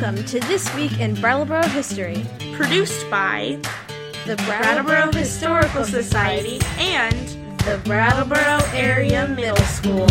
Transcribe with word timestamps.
Welcome 0.00 0.24
to 0.28 0.40
This 0.40 0.74
Week 0.74 0.98
in 0.98 1.14
Brattleboro 1.20 1.60
History, 1.60 2.24
produced 2.54 3.10
by 3.10 3.58
the 4.24 4.34
Brattleboro 4.46 5.12
Historical 5.12 5.84
Society 5.84 6.58
and 6.78 7.28
the 7.66 7.78
Brattleboro 7.84 8.60
Area 8.72 9.28
Middle 9.28 9.62
School. 9.66 10.06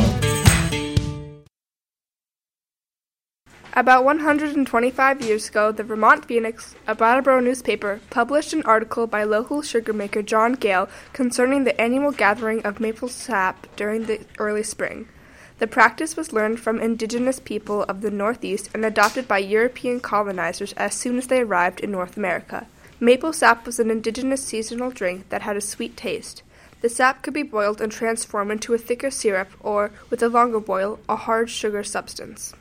About 3.73 4.05
125 4.05 5.23
years 5.23 5.49
ago, 5.49 5.71
the 5.71 5.83
Vermont 5.83 6.23
Phoenix, 6.25 6.75
a 6.85 6.93
Brattleboro 6.93 7.39
newspaper, 7.39 7.99
published 8.11 8.53
an 8.53 8.61
article 8.65 9.07
by 9.07 9.23
local 9.23 9.63
sugar 9.63 9.93
maker 9.93 10.21
John 10.21 10.53
Gale 10.53 10.87
concerning 11.13 11.63
the 11.63 11.81
annual 11.81 12.11
gathering 12.11 12.63
of 12.63 12.79
maple 12.79 13.09
sap 13.09 13.65
during 13.75 14.05
the 14.05 14.23
early 14.37 14.61
spring. 14.61 15.07
The 15.59 15.67
practice 15.67 16.15
was 16.15 16.31
learned 16.31 16.61
from 16.61 16.79
indigenous 16.79 17.41
people 17.41 17.83
of 17.83 17.99
the 17.99 18.09
Northeast 18.09 18.69
and 18.73 18.85
adopted 18.85 19.27
by 19.27 19.39
European 19.39 19.99
colonizers 19.99 20.71
as 20.73 20.95
soon 20.95 21.17
as 21.17 21.27
they 21.27 21.41
arrived 21.41 21.81
in 21.81 21.91
North 21.91 22.15
America. 22.15 22.65
Maple 23.01 23.33
sap 23.33 23.65
was 23.65 23.77
an 23.77 23.91
indigenous 23.91 24.43
seasonal 24.43 24.89
drink 24.89 25.27
that 25.29 25.41
had 25.41 25.57
a 25.57 25.61
sweet 25.61 25.97
taste. 25.97 26.43
The 26.79 26.87
sap 26.87 27.21
could 27.21 27.33
be 27.33 27.43
boiled 27.43 27.81
and 27.81 27.91
transformed 27.91 28.51
into 28.51 28.73
a 28.73 28.77
thicker 28.77 29.11
syrup 29.11 29.49
or, 29.59 29.91
with 30.09 30.23
a 30.23 30.29
longer 30.29 30.61
boil, 30.61 30.99
a 31.09 31.17
hard 31.17 31.49
sugar 31.49 31.83
substance. 31.83 32.53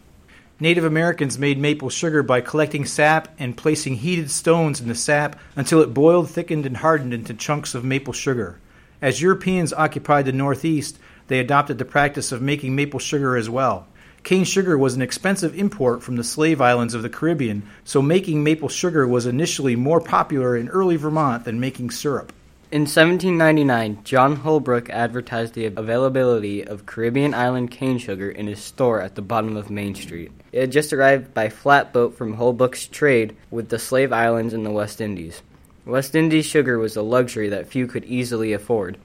Native 0.59 0.85
Americans 0.85 1.39
made 1.39 1.57
maple 1.57 1.91
sugar 1.91 2.25
by 2.25 2.41
collecting 2.41 2.85
sap 2.85 3.29
and 3.39 3.57
placing 3.57 3.95
heated 3.97 4.29
stones 4.29 4.81
in 4.81 4.89
the 4.89 4.95
sap 4.97 5.39
until 5.55 5.81
it 5.83 5.95
boiled, 5.95 6.31
thickened, 6.31 6.67
and 6.67 6.79
hardened 6.79 7.15
into 7.15 7.33
chunks 7.33 7.77
of 7.77 7.85
maple 7.85 8.13
sugar. 8.13 8.59
As 9.01 9.23
Europeans 9.23 9.73
occupied 9.73 10.25
the 10.25 10.33
Northeast, 10.33 10.99
they 11.29 11.39
adopted 11.39 11.79
the 11.79 11.85
practice 11.85 12.33
of 12.33 12.43
making 12.43 12.75
maple 12.75 13.01
sugar 13.01 13.37
as 13.37 13.49
well. 13.49 13.87
Cane 14.25 14.45
sugar 14.45 14.77
was 14.77 14.95
an 14.95 15.03
expensive 15.03 15.59
import 15.59 16.03
from 16.03 16.17
the 16.17 16.25
slave 16.25 16.61
islands 16.61 16.93
of 16.93 17.03
the 17.03 17.09
Caribbean, 17.09 17.63
so 17.85 18.03
making 18.03 18.43
maple 18.43 18.69
sugar 18.69 19.07
was 19.07 19.27
initially 19.27 19.77
more 19.77 20.01
popular 20.01 20.57
in 20.57 20.69
early 20.69 20.97
Vermont 20.97 21.45
than 21.45 21.61
making 21.61 21.91
syrup. 21.91 22.33
In 22.71 22.83
1799, 22.83 24.01
John 24.05 24.37
Holbrook 24.37 24.91
advertised 24.91 25.55
the 25.55 25.65
availability 25.65 26.63
of 26.63 26.85
Caribbean 26.85 27.33
island 27.33 27.71
cane 27.71 27.97
sugar 27.97 28.31
in 28.31 28.47
his 28.47 28.63
store 28.63 29.01
at 29.01 29.15
the 29.15 29.23
bottom 29.23 29.57
of 29.57 29.71
Main 29.71 29.95
Street. 29.95 30.33
It 30.53 30.61
had 30.61 30.73
just 30.73 30.93
arrived 30.93 31.33
by 31.33 31.49
flatboat 31.49 32.15
from 32.15 32.35
Holbrook's 32.35 32.87
trade 32.87 33.35
with 33.51 33.71
the 33.71 33.79
slave 33.79 34.13
islands 34.13 34.53
in 34.53 34.65
the 34.65 34.71
West 34.71 35.01
Indies. 35.01 35.41
West 35.87 36.15
Indies 36.15 36.45
sugar 36.45 36.79
was 36.79 36.97
a 36.97 37.01
luxury 37.01 37.49
that 37.49 37.69
few 37.69 37.87
could 37.87 38.05
easily 38.05 38.53
afford. 38.53 38.99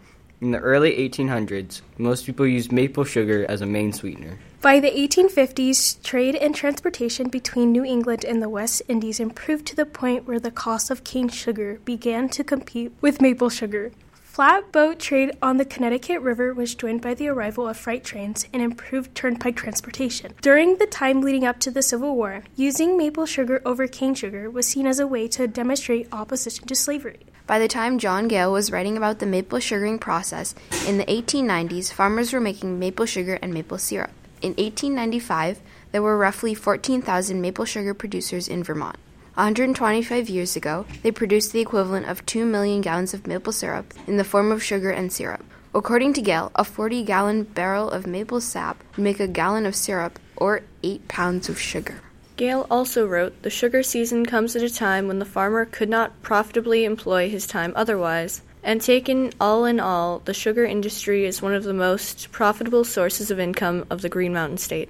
In 0.44 0.52
the 0.52 0.59
early 0.59 0.91
1800s, 0.97 1.80
most 1.97 2.25
people 2.25 2.45
used 2.45 2.69
maple 2.69 3.05
sugar 3.05 3.45
as 3.47 3.61
a 3.61 3.66
main 3.66 3.94
sweetener. 3.94 4.39
By 4.59 4.81
the 4.81 4.91
1850s, 4.91 6.03
trade 6.03 6.36
and 6.36 6.53
transportation 6.53 7.30
between 7.30 7.72
New 7.72 7.86
England 7.86 8.25
and 8.25 8.41
the 8.41 8.49
West 8.49 8.81
Indies 8.89 9.21
improved 9.21 9.66
to 9.67 9.75
the 9.77 9.86
point 9.86 10.27
where 10.27 10.41
the 10.41 10.52
cost 10.52 10.91
of 10.91 11.05
cane 11.05 11.30
sugar 11.30 11.80
began 11.86 12.27
to 12.27 12.44
compete 12.44 12.91
with 12.99 13.21
maple 13.21 13.47
sugar. 13.47 13.94
Flatboat 14.21 14.99
trade 14.99 15.31
on 15.41 15.55
the 15.55 15.64
Connecticut 15.64 16.19
River 16.19 16.53
was 16.53 16.75
joined 16.75 17.02
by 17.02 17.14
the 17.14 17.30
arrival 17.30 17.69
of 17.69 17.77
freight 17.77 18.03
trains 18.03 18.45
and 18.52 18.61
improved 18.61 19.16
turnpike 19.16 19.55
transportation. 19.55 20.33
During 20.41 20.75
the 20.75 20.88
time 20.88 21.21
leading 21.21 21.45
up 21.45 21.61
to 21.61 21.71
the 21.71 21.81
Civil 21.81 22.17
War, 22.17 22.44
using 22.58 22.97
maple 22.97 23.25
sugar 23.25 23.61
over 23.66 23.88
cane 23.88 24.14
sugar 24.14 24.49
was 24.49 24.67
seen 24.67 24.88
as 24.88 24.99
a 24.99 25.08
way 25.08 25.30
to 25.30 25.47
demonstrate 25.47 26.11
opposition 26.11 26.67
to 26.67 26.75
slavery. 26.75 27.21
By 27.45 27.59
the 27.59 27.67
time 27.67 27.99
John 27.99 28.30
Gale 28.30 28.53
was 28.53 28.72
writing 28.72 28.95
about 28.95 29.19
the 29.19 29.25
maple 29.25 29.59
sugaring 29.59 29.99
process 29.99 30.55
in 30.88 30.97
the 30.97 31.03
1890s, 31.05 31.91
farmers 31.91 32.31
were 32.31 32.39
making 32.39 32.80
maple 32.80 33.05
sugar 33.05 33.38
and 33.41 33.53
maple 33.53 33.77
syrup. 33.77 34.11
In 34.41 34.52
1895, 34.52 35.59
there 35.91 36.02
were 36.02 36.17
roughly 36.17 36.53
14,000 36.53 37.41
maple 37.41 37.66
sugar 37.66 37.94
producers 37.94 38.47
in 38.47 38.64
Vermont. 38.64 38.95
125 39.36 40.30
years 40.30 40.55
ago, 40.55 40.86
they 41.02 41.11
produced 41.11 41.52
the 41.52 41.59
equivalent 41.59 42.08
of 42.08 42.25
2 42.25 42.45
million 42.45 42.80
gallons 42.80 43.14
of 43.14 43.27
maple 43.27 43.52
syrup 43.52 43.93
in 44.08 44.15
the 44.15 44.23
form 44.23 44.49
of 44.49 44.64
sugar 44.64 44.92
and 44.92 45.11
syrup. 45.11 45.43
According 45.76 46.14
to 46.14 46.21
Gale, 46.21 46.49
a 46.55 46.64
40 46.64 47.03
gallon 47.03 47.43
barrel 47.43 47.89
of 47.89 48.08
maple 48.08 48.39
sap 48.39 48.82
would 48.95 49.03
make 49.03 49.20
a 49.20 49.27
gallon 49.27 49.65
of 49.65 49.76
syrup 49.76 50.17
or 50.37 50.61
8 50.82 51.09
pounds 51.09 51.49
of 51.49 51.59
sugar. 51.59 51.99
Gale 52.36 52.66
also 52.71 53.05
wrote 53.05 53.44
The 53.44 53.49
sugar 53.52 53.83
season 53.83 54.26
comes 54.26 54.55
at 54.55 54.64
a 54.64 54.73
time 54.73 55.08
when 55.08 55.20
the 55.20 55.26
farmer 55.26 55.66
could 55.66 55.89
not 55.89 56.20
profitably 56.23 56.83
employ 56.83 57.30
his 57.30 57.45
time 57.45 57.73
otherwise, 57.76 58.42
and 58.64 58.82
taken 58.82 59.32
all 59.39 59.66
in 59.66 59.80
all, 59.80 60.20
the 60.20 60.33
sugar 60.33 60.66
industry 60.66 61.26
is 61.26 61.42
one 61.42 61.54
of 61.54 61.64
the 61.64 61.73
most 61.73 62.32
profitable 62.32 62.83
sources 62.83 63.30
of 63.30 63.39
income 63.39 63.86
of 63.89 64.02
the 64.02 64.10
Green 64.10 64.33
Mountain 64.33 64.58
State. 64.58 64.89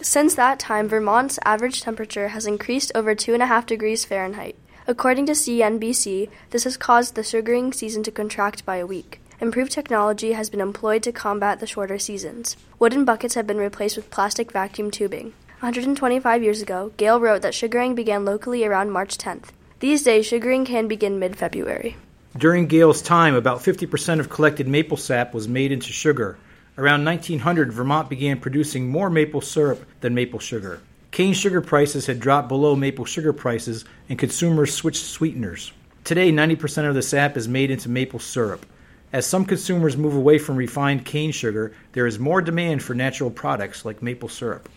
Since 0.00 0.34
that 0.34 0.58
time, 0.60 0.88
Vermont's 0.88 1.38
average 1.44 1.80
temperature 1.80 2.28
has 2.28 2.46
increased 2.46 2.92
over 2.94 3.14
2.5 3.14 3.66
degrees 3.66 4.04
Fahrenheit. 4.04 4.56
According 4.86 5.26
to 5.26 5.32
CNBC, 5.32 6.28
this 6.50 6.64
has 6.64 6.76
caused 6.76 7.14
the 7.14 7.24
sugaring 7.24 7.72
season 7.72 8.02
to 8.02 8.12
contract 8.12 8.66
by 8.66 8.76
a 8.76 8.86
week. 8.86 9.20
Improved 9.40 9.72
technology 9.72 10.32
has 10.32 10.50
been 10.50 10.60
employed 10.60 11.02
to 11.02 11.12
combat 11.12 11.58
the 11.58 11.66
shorter 11.66 11.98
seasons. 11.98 12.56
Wooden 12.78 13.04
buckets 13.04 13.34
have 13.34 13.46
been 13.46 13.56
replaced 13.56 13.96
with 13.96 14.10
plastic 14.10 14.52
vacuum 14.52 14.90
tubing. 14.90 15.32
125 15.64 16.42
years 16.42 16.60
ago, 16.60 16.92
Gale 16.98 17.18
wrote 17.18 17.40
that 17.40 17.54
sugaring 17.54 17.94
began 17.94 18.26
locally 18.26 18.66
around 18.66 18.90
March 18.90 19.16
10th. 19.16 19.44
These 19.80 20.02
days, 20.02 20.26
sugaring 20.26 20.66
can 20.66 20.88
begin 20.88 21.18
mid 21.18 21.36
February. 21.36 21.96
During 22.36 22.66
Gale's 22.66 23.00
time, 23.00 23.34
about 23.34 23.60
50% 23.60 24.20
of 24.20 24.28
collected 24.28 24.68
maple 24.68 24.98
sap 24.98 25.32
was 25.32 25.48
made 25.48 25.72
into 25.72 25.90
sugar. 25.90 26.36
Around 26.76 27.06
1900, 27.06 27.72
Vermont 27.72 28.10
began 28.10 28.40
producing 28.40 28.90
more 28.90 29.08
maple 29.08 29.40
syrup 29.40 29.82
than 30.02 30.14
maple 30.14 30.38
sugar. 30.38 30.82
Cane 31.12 31.32
sugar 31.32 31.62
prices 31.62 32.04
had 32.04 32.20
dropped 32.20 32.48
below 32.48 32.76
maple 32.76 33.06
sugar 33.06 33.32
prices, 33.32 33.86
and 34.10 34.18
consumers 34.18 34.74
switched 34.74 35.06
sweeteners. 35.06 35.72
Today, 36.04 36.30
90% 36.30 36.90
of 36.90 36.94
the 36.94 37.00
sap 37.00 37.38
is 37.38 37.48
made 37.48 37.70
into 37.70 37.88
maple 37.88 38.20
syrup. 38.20 38.66
As 39.14 39.24
some 39.24 39.46
consumers 39.46 39.96
move 39.96 40.14
away 40.14 40.36
from 40.36 40.56
refined 40.56 41.06
cane 41.06 41.32
sugar, 41.32 41.72
there 41.92 42.06
is 42.06 42.18
more 42.18 42.42
demand 42.42 42.82
for 42.82 42.94
natural 42.94 43.30
products 43.30 43.86
like 43.86 44.02
maple 44.02 44.28
syrup. 44.28 44.68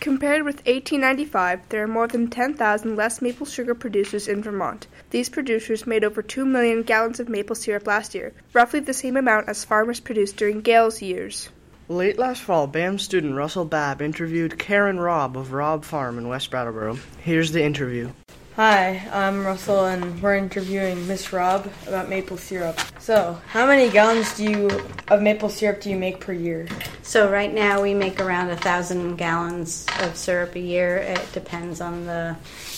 Compared 0.00 0.42
with 0.42 0.56
1895, 0.66 1.60
there 1.68 1.82
are 1.82 1.88
more 1.88 2.06
than 2.06 2.28
10,000 2.28 2.96
less 2.96 3.22
maple 3.22 3.46
sugar 3.46 3.74
producers 3.74 4.28
in 4.28 4.42
Vermont. 4.42 4.86
These 5.10 5.28
producers 5.28 5.86
made 5.86 6.04
over 6.04 6.22
2 6.22 6.44
million 6.44 6.82
gallons 6.82 7.20
of 7.20 7.28
maple 7.28 7.56
syrup 7.56 7.86
last 7.86 8.14
year, 8.14 8.32
roughly 8.52 8.80
the 8.80 8.92
same 8.92 9.16
amount 9.16 9.48
as 9.48 9.64
farmers 9.64 10.00
produced 10.00 10.36
during 10.36 10.60
Gale's 10.60 11.00
years. 11.00 11.48
Late 11.88 12.18
last 12.18 12.42
fall, 12.42 12.66
BAM 12.66 12.98
student 12.98 13.34
Russell 13.34 13.66
Babb 13.66 14.00
interviewed 14.00 14.58
Karen 14.58 14.98
Robb 14.98 15.36
of 15.36 15.52
Robb 15.52 15.84
Farm 15.84 16.16
in 16.16 16.28
West 16.28 16.50
Brattleboro. 16.50 16.98
Here's 17.18 17.52
the 17.52 17.62
interview. 17.62 18.10
Hi, 18.56 19.04
I'm 19.10 19.44
Russell, 19.44 19.86
and 19.86 20.22
we're 20.22 20.36
interviewing 20.36 21.08
Miss 21.08 21.32
Robb 21.32 21.68
about 21.88 22.08
maple 22.08 22.36
syrup. 22.36 22.78
So, 23.00 23.36
how 23.48 23.66
many 23.66 23.90
gallons 23.90 24.36
do 24.36 24.44
you 24.44 24.70
of 25.08 25.22
maple 25.22 25.48
syrup 25.48 25.80
do 25.80 25.90
you 25.90 25.96
make 25.96 26.20
per 26.20 26.32
year? 26.32 26.68
So 27.02 27.28
right 27.28 27.52
now 27.52 27.82
we 27.82 27.94
make 27.94 28.20
around 28.20 28.50
a 28.50 28.56
thousand 28.56 29.16
gallons 29.16 29.88
of 29.98 30.16
syrup 30.16 30.54
a 30.54 30.60
year. 30.60 30.98
It 30.98 31.32
depends 31.32 31.80
on 31.80 32.06
the 32.06 32.36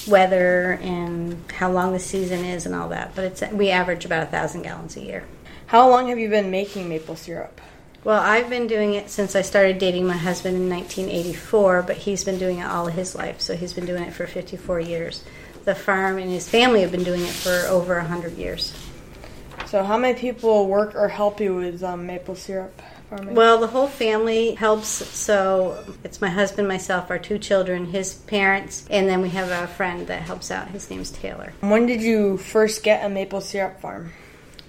weather 0.08 0.78
and 0.80 1.38
how 1.52 1.70
long 1.70 1.92
the 1.92 1.98
season 1.98 2.42
is 2.42 2.64
and 2.64 2.74
all 2.74 2.88
that. 2.88 3.14
But 3.14 3.24
it's 3.24 3.42
we 3.52 3.68
average 3.68 4.06
about 4.06 4.22
a 4.22 4.30
thousand 4.30 4.62
gallons 4.62 4.96
a 4.96 5.02
year. 5.02 5.24
How 5.66 5.90
long 5.90 6.08
have 6.08 6.18
you 6.18 6.30
been 6.30 6.50
making 6.50 6.88
maple 6.88 7.16
syrup? 7.16 7.60
Well, 8.02 8.22
I've 8.22 8.48
been 8.48 8.66
doing 8.66 8.94
it 8.94 9.10
since 9.10 9.34
I 9.34 9.42
started 9.42 9.78
dating 9.78 10.06
my 10.06 10.16
husband 10.16 10.56
in 10.56 10.70
1984, 10.70 11.82
but 11.82 11.96
he's 11.96 12.24
been 12.24 12.38
doing 12.38 12.60
it 12.60 12.66
all 12.66 12.86
his 12.86 13.14
life. 13.14 13.40
So 13.40 13.56
he's 13.56 13.72
been 13.72 13.84
doing 13.84 14.04
it 14.04 14.14
for 14.14 14.26
54 14.26 14.80
years 14.80 15.24
the 15.66 15.74
farm 15.74 16.16
and 16.16 16.30
his 16.30 16.48
family 16.48 16.80
have 16.80 16.92
been 16.92 17.04
doing 17.04 17.20
it 17.22 17.32
for 17.32 17.66
over 17.68 17.96
100 17.96 18.38
years. 18.38 18.72
So, 19.66 19.82
how 19.82 19.98
many 19.98 20.16
people 20.16 20.68
work 20.68 20.94
or 20.94 21.08
help 21.08 21.40
you 21.40 21.56
with 21.56 21.82
um, 21.82 22.06
maple 22.06 22.36
syrup 22.36 22.80
farming? 23.10 23.34
Well, 23.34 23.58
the 23.58 23.66
whole 23.66 23.88
family 23.88 24.54
helps. 24.54 24.88
So, 24.88 25.84
it's 26.04 26.20
my 26.20 26.28
husband, 26.28 26.68
myself, 26.68 27.10
our 27.10 27.18
two 27.18 27.38
children, 27.38 27.86
his 27.86 28.14
parents, 28.14 28.86
and 28.88 29.08
then 29.08 29.22
we 29.22 29.28
have 29.30 29.50
a 29.50 29.66
friend 29.66 30.06
that 30.06 30.22
helps 30.22 30.52
out. 30.52 30.68
His 30.68 30.88
name's 30.88 31.10
Taylor. 31.10 31.52
When 31.60 31.86
did 31.86 32.00
you 32.00 32.36
first 32.36 32.84
get 32.84 33.04
a 33.04 33.08
maple 33.08 33.40
syrup 33.40 33.80
farm? 33.80 34.12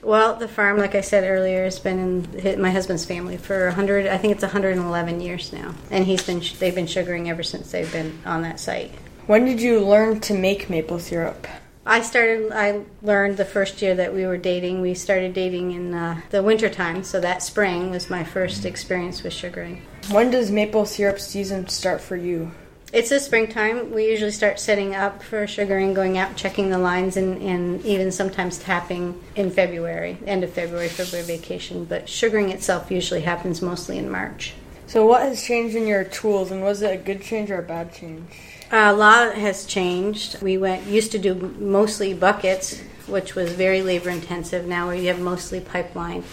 Well, 0.01 0.35
the 0.35 0.47
farm, 0.47 0.79
like 0.79 0.95
I 0.95 1.01
said 1.01 1.23
earlier, 1.25 1.65
has 1.65 1.79
been 1.79 2.25
in 2.33 2.61
my 2.61 2.71
husband's 2.71 3.05
family 3.05 3.37
for 3.37 3.65
100. 3.65 4.07
I 4.07 4.17
think 4.17 4.33
it's 4.33 4.41
111 4.43 5.21
years 5.21 5.53
now, 5.53 5.75
and 5.91 6.05
he's 6.05 6.25
been 6.25 6.41
they've 6.57 6.73
been 6.73 6.87
sugaring 6.87 7.29
ever 7.29 7.43
since 7.43 7.71
they've 7.71 7.91
been 7.91 8.19
on 8.25 8.41
that 8.43 8.59
site. 8.59 8.93
When 9.27 9.43
did 9.43 9.61
you 9.61 9.81
learn 9.81 10.21
to 10.21 10.33
make 10.33 10.69
maple 10.69 10.99
syrup? 10.99 11.47
I 11.85 12.01
started. 12.01 12.49
I 12.53 12.83
learned 13.01 13.35
the 13.35 13.43
first 13.43 13.81
year 13.81 13.93
that 13.93 14.13
we 14.13 14.25
were 14.25 14.37
dating. 14.37 14.79
We 14.79 14.93
started 14.93 15.33
dating 15.33 15.71
in 15.73 15.93
uh, 15.93 16.21
the 16.29 16.41
winter 16.41 16.69
time, 16.69 17.03
so 17.03 17.19
that 17.19 17.43
spring 17.43 17.91
was 17.91 18.09
my 18.09 18.23
first 18.23 18.63
experience 18.63 19.23
with 19.23 19.33
sugaring. 19.33 19.81
When 20.11 20.31
does 20.31 20.49
maple 20.49 20.85
syrup 20.85 21.19
season 21.19 21.67
start 21.67 21.99
for 21.99 22.15
you? 22.15 22.51
It's 22.93 23.09
the 23.09 23.19
springtime. 23.19 23.91
We 23.91 24.05
usually 24.05 24.31
start 24.31 24.61
setting 24.61 24.95
up 24.95 25.21
for 25.21 25.45
sugaring, 25.45 25.93
going 25.93 26.17
out, 26.17 26.37
checking 26.37 26.69
the 26.69 26.77
lines, 26.77 27.17
and, 27.17 27.41
and 27.41 27.85
even 27.85 28.13
sometimes 28.13 28.59
tapping 28.59 29.21
in 29.35 29.51
February, 29.51 30.17
end 30.25 30.45
of 30.45 30.53
February, 30.53 30.87
February 30.87 31.27
vacation. 31.27 31.83
But 31.83 32.07
sugaring 32.07 32.47
itself 32.47 32.89
usually 32.89 33.21
happens 33.21 33.61
mostly 33.61 33.97
in 33.97 34.09
March. 34.09 34.53
So, 34.85 35.05
what 35.05 35.23
has 35.23 35.43
changed 35.43 35.75
in 35.75 35.85
your 35.85 36.05
tools, 36.05 36.49
and 36.49 36.63
was 36.63 36.81
it 36.81 36.93
a 36.93 37.03
good 37.03 37.21
change 37.21 37.51
or 37.51 37.59
a 37.59 37.63
bad 37.63 37.93
change? 37.93 38.23
A 38.69 38.91
lot 38.91 39.35
has 39.35 39.65
changed. 39.65 40.41
We 40.41 40.57
went 40.57 40.87
used 40.87 41.13
to 41.13 41.19
do 41.19 41.35
mostly 41.57 42.13
buckets, 42.13 42.81
which 43.07 43.33
was 43.33 43.53
very 43.53 43.81
labor 43.81 44.09
intensive. 44.09 44.65
Now 44.65 44.89
we 44.89 45.05
have 45.05 45.21
mostly 45.21 45.61
pipeline, 45.61 46.25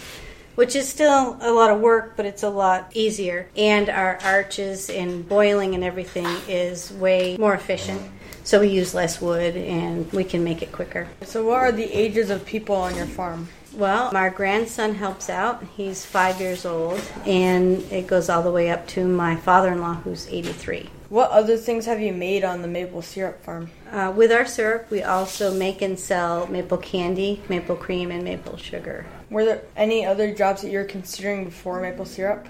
which 0.55 0.75
is 0.75 0.89
still 0.89 1.37
a 1.39 1.51
lot 1.53 1.71
of 1.71 1.79
work, 1.79 2.17
but 2.17 2.25
it's 2.25 2.43
a 2.43 2.49
lot 2.49 2.91
easier. 2.93 3.47
And 3.55 3.89
our 3.89 4.19
arches 4.21 4.89
and 4.89 5.27
boiling 5.27 5.75
and 5.75 5.83
everything 5.83 6.27
is 6.49 6.91
way 6.91 7.37
more 7.37 7.53
efficient. 7.53 8.01
So 8.43 8.59
we 8.59 8.67
use 8.67 8.93
less 8.93 9.21
wood 9.21 9.55
and 9.55 10.11
we 10.11 10.25
can 10.25 10.43
make 10.43 10.61
it 10.61 10.73
quicker. 10.73 11.07
So, 11.21 11.45
what 11.45 11.57
are 11.57 11.71
the 11.71 11.85
ages 11.85 12.29
of 12.29 12.45
people 12.45 12.75
on 12.75 12.95
your 12.95 13.07
farm? 13.07 13.47
Well, 13.73 14.15
our 14.15 14.29
grandson 14.29 14.95
helps 14.95 15.29
out. 15.29 15.63
He's 15.75 16.05
five 16.05 16.39
years 16.39 16.65
old, 16.65 17.01
and 17.25 17.81
it 17.91 18.07
goes 18.07 18.29
all 18.29 18.43
the 18.43 18.51
way 18.51 18.69
up 18.69 18.87
to 18.89 19.05
my 19.05 19.35
father 19.35 19.73
in 19.73 19.81
law, 19.81 19.95
who's 19.95 20.27
83. 20.27 20.89
What 21.09 21.29
other 21.29 21.55
things 21.55 21.85
have 21.85 22.01
you 22.01 22.13
made 22.13 22.43
on 22.43 22.63
the 22.63 22.67
maple 22.67 23.03
syrup 23.03 23.43
farm? 23.43 23.69
Uh, 23.91 24.11
with 24.15 24.31
our 24.31 24.45
syrup, 24.45 24.89
we 24.89 25.03
also 25.03 25.53
make 25.53 25.83
and 25.83 25.99
sell 25.99 26.47
maple 26.47 26.79
candy, 26.79 27.43
maple 27.47 27.75
cream, 27.75 28.09
and 28.09 28.23
maple 28.23 28.57
sugar. 28.57 29.05
Were 29.29 29.45
there 29.45 29.61
any 29.77 30.03
other 30.03 30.33
jobs 30.33 30.63
that 30.63 30.71
you're 30.71 30.83
considering 30.83 31.45
before 31.45 31.79
maple 31.79 32.05
syrup? 32.05 32.47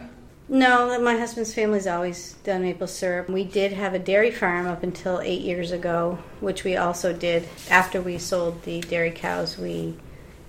No, 0.48 1.02
my 1.02 1.18
husband's 1.18 1.54
family's 1.54 1.88
always 1.88 2.34
done 2.44 2.62
maple 2.62 2.88
syrup. 2.88 3.28
We 3.30 3.44
did 3.44 3.74
have 3.74 3.94
a 3.94 4.00
dairy 4.00 4.32
farm 4.32 4.68
up 4.68 4.84
until 4.84 5.20
eight 5.20 5.42
years 5.42 5.72
ago, 5.72 6.20
which 6.40 6.64
we 6.64 6.78
also 6.78 7.12
did 7.12 7.50
after 7.70 8.02
we 8.02 8.18
sold 8.20 8.64
the 8.64 8.80
dairy 8.82 9.12
cows. 9.12 9.58
We 9.58 9.98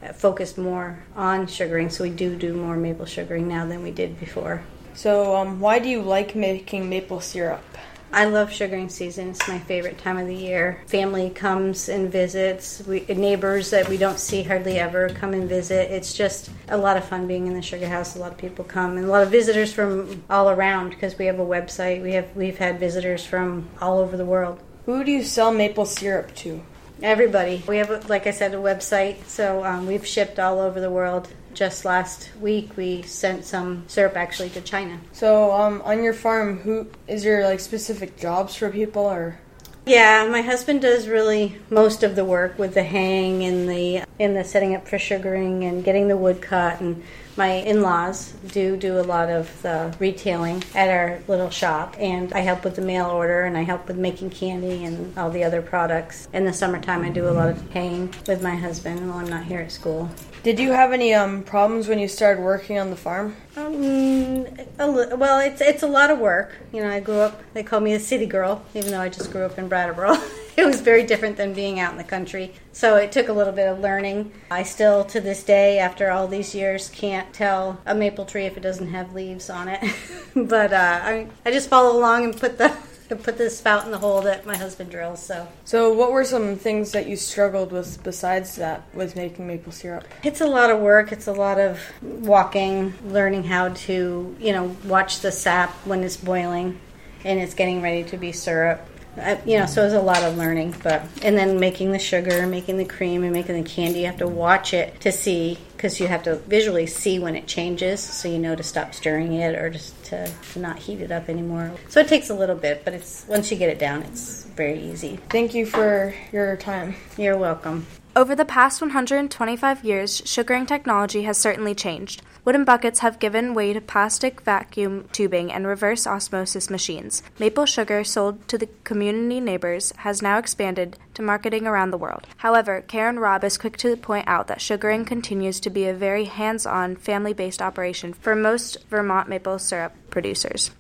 uh, 0.00 0.12
focused 0.12 0.58
more 0.58 1.02
on 1.16 1.48
sugaring, 1.48 1.90
so 1.90 2.04
we 2.04 2.10
do 2.10 2.36
do 2.36 2.52
more 2.52 2.76
maple 2.76 3.06
sugaring 3.06 3.48
now 3.48 3.66
than 3.66 3.82
we 3.82 3.90
did 3.90 4.20
before. 4.20 4.62
So, 4.94 5.34
um, 5.34 5.60
why 5.60 5.78
do 5.78 5.88
you 5.88 6.02
like 6.02 6.36
making 6.36 6.88
maple 6.88 7.20
syrup? 7.20 7.64
I 8.12 8.24
love 8.24 8.52
sugaring 8.52 8.88
season. 8.88 9.30
It's 9.30 9.48
my 9.48 9.58
favorite 9.58 9.98
time 9.98 10.16
of 10.16 10.26
the 10.26 10.34
year. 10.34 10.82
Family 10.86 11.30
comes 11.30 11.88
and 11.88 12.10
visits. 12.10 12.82
We, 12.86 13.00
neighbors 13.00 13.70
that 13.70 13.88
we 13.88 13.96
don't 13.96 14.18
see 14.18 14.42
hardly 14.42 14.78
ever 14.78 15.08
come 15.10 15.34
and 15.34 15.48
visit. 15.48 15.90
It's 15.90 16.14
just 16.14 16.50
a 16.68 16.78
lot 16.78 16.96
of 16.96 17.04
fun 17.04 17.26
being 17.26 17.46
in 17.46 17.54
the 17.54 17.62
sugar 17.62 17.88
house. 17.88 18.16
A 18.16 18.18
lot 18.18 18.32
of 18.32 18.38
people 18.38 18.64
come 18.64 18.96
and 18.96 19.06
a 19.06 19.10
lot 19.10 19.22
of 19.22 19.30
visitors 19.30 19.72
from 19.72 20.24
all 20.30 20.48
around 20.48 20.90
because 20.90 21.18
we 21.18 21.26
have 21.26 21.38
a 21.38 21.44
website. 21.44 22.02
We 22.02 22.12
have 22.12 22.34
we've 22.34 22.58
had 22.58 22.80
visitors 22.80 23.24
from 23.24 23.68
all 23.80 23.98
over 23.98 24.16
the 24.16 24.24
world. 24.24 24.60
Who 24.86 25.02
do 25.02 25.10
you 25.10 25.24
sell 25.24 25.52
maple 25.52 25.84
syrup 25.84 26.34
to? 26.36 26.62
Everybody. 27.02 27.62
We 27.68 27.76
have, 27.78 28.08
like 28.08 28.26
I 28.26 28.30
said, 28.30 28.54
a 28.54 28.56
website, 28.56 29.26
so 29.26 29.64
um, 29.64 29.86
we've 29.86 30.06
shipped 30.06 30.38
all 30.38 30.60
over 30.60 30.80
the 30.80 30.90
world. 30.90 31.28
Just 31.56 31.86
last 31.86 32.28
week, 32.38 32.76
we 32.76 33.00
sent 33.00 33.46
some 33.46 33.84
syrup 33.86 34.14
actually 34.14 34.50
to 34.50 34.60
China. 34.60 35.00
So, 35.12 35.52
um, 35.52 35.80
on 35.86 36.02
your 36.02 36.12
farm, 36.12 36.58
who 36.58 36.88
is 37.08 37.22
there 37.22 37.44
like 37.44 37.60
specific 37.60 38.18
jobs 38.18 38.54
for 38.54 38.68
people, 38.68 39.04
or? 39.04 39.38
Yeah, 39.86 40.28
my 40.30 40.42
husband 40.42 40.82
does 40.82 41.08
really 41.08 41.58
most 41.70 42.02
of 42.02 42.14
the 42.14 42.26
work 42.26 42.58
with 42.58 42.74
the 42.74 42.82
hang 42.82 43.42
and 43.42 43.66
the 43.70 44.02
in 44.18 44.34
the 44.34 44.44
setting 44.44 44.74
up 44.74 44.86
for 44.88 44.98
sugaring 44.98 45.64
and 45.64 45.84
getting 45.84 46.08
the 46.08 46.16
wood 46.16 46.40
cut 46.40 46.80
and 46.80 47.02
my 47.36 47.48
in-laws 47.52 48.32
do 48.52 48.76
do 48.78 48.98
a 48.98 49.02
lot 49.02 49.28
of 49.28 49.60
the 49.62 49.94
retailing 49.98 50.62
at 50.74 50.88
our 50.88 51.20
little 51.28 51.50
shop 51.50 51.94
and 51.98 52.32
i 52.32 52.40
help 52.40 52.64
with 52.64 52.76
the 52.76 52.82
mail 52.82 53.06
order 53.06 53.42
and 53.42 53.58
i 53.58 53.62
help 53.62 53.86
with 53.88 53.96
making 53.96 54.30
candy 54.30 54.84
and 54.84 55.16
all 55.18 55.30
the 55.30 55.44
other 55.44 55.60
products. 55.60 56.28
In 56.32 56.44
the 56.46 56.52
summertime 56.52 57.02
i 57.04 57.10
do 57.10 57.28
a 57.28 57.30
lot 57.30 57.48
of 57.48 57.70
hanging 57.72 58.14
with 58.26 58.42
my 58.42 58.54
husband 58.56 59.06
while 59.08 59.18
i'm 59.18 59.28
not 59.28 59.44
here 59.44 59.60
at 59.60 59.72
school. 59.72 60.08
Did 60.42 60.60
you 60.60 60.70
have 60.72 60.92
any 60.92 61.12
um, 61.12 61.42
problems 61.42 61.88
when 61.88 61.98
you 61.98 62.06
started 62.08 62.40
working 62.40 62.78
on 62.78 62.90
the 62.90 62.96
farm? 62.96 63.36
um, 63.56 64.46
a 64.78 64.88
li- 64.88 65.14
well 65.14 65.40
it's 65.40 65.60
it's 65.60 65.82
a 65.82 65.86
lot 65.86 66.10
of 66.10 66.18
work. 66.18 66.52
You 66.72 66.82
know 66.82 66.90
i 66.90 67.00
grew 67.00 67.20
up 67.20 67.42
they 67.52 67.62
call 67.62 67.80
me 67.80 67.92
a 67.92 68.00
city 68.00 68.26
girl 68.26 68.64
even 68.74 68.90
though 68.90 69.00
i 69.00 69.08
just 69.08 69.30
grew 69.30 69.44
up 69.44 69.58
in 69.58 69.68
brattleboro 69.68 70.16
it 70.62 70.66
was 70.66 70.80
very 70.80 71.02
different 71.04 71.36
than 71.36 71.52
being 71.52 71.78
out 71.80 71.92
in 71.92 71.98
the 71.98 72.04
country. 72.04 72.52
So 72.72 72.96
it 72.96 73.12
took 73.12 73.28
a 73.28 73.32
little 73.32 73.52
bit 73.52 73.68
of 73.68 73.80
learning. 73.80 74.32
I 74.50 74.62
still, 74.62 75.04
to 75.06 75.20
this 75.20 75.42
day, 75.42 75.78
after 75.78 76.10
all 76.10 76.28
these 76.28 76.54
years, 76.54 76.88
can't 76.90 77.32
tell 77.32 77.80
a 77.86 77.94
maple 77.94 78.24
tree 78.24 78.46
if 78.46 78.56
it 78.56 78.60
doesn't 78.60 78.88
have 78.88 79.14
leaves 79.14 79.50
on 79.50 79.68
it. 79.68 79.82
but 80.34 80.72
uh, 80.72 81.00
I, 81.02 81.28
I 81.44 81.50
just 81.50 81.68
follow 81.68 81.96
along 81.96 82.24
and 82.24 82.36
put 82.36 82.58
the 82.58 82.74
put 83.22 83.38
the 83.38 83.48
spout 83.48 83.84
in 83.84 83.92
the 83.92 83.98
hole 83.98 84.22
that 84.22 84.46
my 84.46 84.56
husband 84.56 84.90
drills. 84.90 85.24
So 85.24 85.46
So, 85.64 85.92
what 85.92 86.10
were 86.10 86.24
some 86.24 86.56
things 86.56 86.92
that 86.92 87.06
you 87.06 87.16
struggled 87.16 87.70
with 87.70 88.02
besides 88.02 88.56
that 88.56 88.82
with 88.94 89.14
making 89.14 89.46
maple 89.46 89.72
syrup? 89.72 90.04
it's 90.24 90.40
a 90.40 90.46
lot 90.46 90.70
of 90.70 90.80
work. 90.80 91.12
It's 91.12 91.28
a 91.28 91.32
lot 91.32 91.60
of 91.60 91.80
walking, 92.02 92.94
learning 93.04 93.44
how 93.44 93.68
to 93.70 94.36
you 94.40 94.52
know 94.52 94.76
watch 94.84 95.20
the 95.20 95.30
sap 95.30 95.70
when 95.86 96.02
it's 96.02 96.16
boiling 96.16 96.80
and 97.24 97.38
it's 97.40 97.54
getting 97.54 97.82
ready 97.82 98.04
to 98.04 98.16
be 98.16 98.32
syrup. 98.32 98.80
Uh, 99.18 99.36
you 99.46 99.58
know, 99.58 99.66
so 99.66 99.82
it 99.82 99.86
was 99.86 99.94
a 99.94 100.00
lot 100.00 100.22
of 100.22 100.36
learning, 100.36 100.74
but 100.82 101.02
and 101.22 101.36
then 101.36 101.58
making 101.58 101.92
the 101.92 101.98
sugar, 101.98 102.46
making 102.46 102.76
the 102.76 102.84
cream, 102.84 103.22
and 103.22 103.32
making 103.32 103.62
the 103.62 103.68
candy. 103.68 104.00
You 104.00 104.06
have 104.06 104.18
to 104.18 104.28
watch 104.28 104.74
it 104.74 105.00
to 105.00 105.12
see 105.12 105.58
because 105.76 106.00
you 106.00 106.06
have 106.06 106.22
to 106.24 106.36
visually 106.36 106.86
see 106.86 107.18
when 107.18 107.36
it 107.36 107.46
changes, 107.46 108.00
so 108.00 108.28
you 108.28 108.38
know 108.38 108.54
to 108.54 108.62
stop 108.62 108.94
stirring 108.94 109.32
it 109.34 109.54
or 109.56 109.70
just 109.70 110.02
to, 110.06 110.30
to 110.52 110.58
not 110.58 110.78
heat 110.78 111.00
it 111.00 111.10
up 111.10 111.28
anymore. 111.28 111.72
So 111.88 112.00
it 112.00 112.08
takes 112.08 112.30
a 112.30 112.34
little 112.34 112.56
bit, 112.56 112.84
but 112.84 112.94
it's 112.94 113.26
once 113.28 113.50
you 113.50 113.56
get 113.56 113.70
it 113.70 113.78
down, 113.78 114.02
it's 114.02 114.44
very 114.44 114.80
easy. 114.80 115.18
Thank 115.30 115.54
you 115.54 115.66
for 115.66 116.14
your 116.32 116.56
time. 116.56 116.96
You're 117.16 117.36
welcome. 117.38 117.86
Over 118.16 118.34
the 118.34 118.46
past 118.46 118.80
125 118.80 119.84
years, 119.84 120.22
sugaring 120.24 120.64
technology 120.64 121.24
has 121.24 121.36
certainly 121.36 121.74
changed. 121.74 122.22
Wooden 122.46 122.64
buckets 122.64 123.00
have 123.00 123.18
given 123.18 123.52
way 123.52 123.74
to 123.74 123.80
plastic 123.82 124.40
vacuum 124.40 125.06
tubing 125.12 125.52
and 125.52 125.66
reverse 125.66 126.06
osmosis 126.06 126.70
machines. 126.70 127.22
Maple 127.38 127.66
sugar 127.66 128.04
sold 128.04 128.48
to 128.48 128.56
the 128.56 128.70
community 128.84 129.38
neighbors 129.38 129.92
has 129.98 130.22
now 130.22 130.38
expanded 130.38 130.96
to 131.12 131.20
marketing 131.20 131.66
around 131.66 131.90
the 131.90 131.98
world. 131.98 132.26
However, 132.38 132.80
Karen 132.80 133.18
Robb 133.18 133.44
is 133.44 133.58
quick 133.58 133.76
to 133.78 133.94
point 133.98 134.26
out 134.26 134.46
that 134.46 134.62
sugaring 134.62 135.04
continues 135.04 135.60
to 135.60 135.68
be 135.68 135.84
a 135.84 135.92
very 135.92 136.24
hands 136.24 136.64
on, 136.64 136.96
family 136.96 137.34
based 137.34 137.60
operation 137.60 138.14
for 138.14 138.34
most 138.34 138.78
Vermont 138.88 139.28
maple 139.28 139.58
syrup 139.58 139.92
producers. 140.08 140.70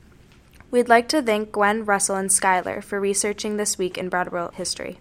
We'd 0.70 0.88
like 0.88 1.08
to 1.08 1.20
thank 1.20 1.52
Gwen, 1.52 1.84
Russell, 1.84 2.16
and 2.16 2.30
Skylar 2.30 2.82
for 2.82 2.98
researching 2.98 3.58
this 3.58 3.76
week 3.76 3.98
in 3.98 4.08
Brattleboro 4.08 4.52
history. 4.54 5.00